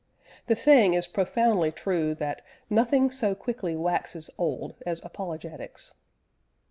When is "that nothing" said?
2.15-3.11